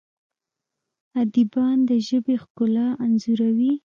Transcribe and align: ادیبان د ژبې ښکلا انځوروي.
ادیبان 1.21 1.77
د 1.89 1.91
ژبې 2.07 2.35
ښکلا 2.43 2.87
انځوروي. 3.05 3.73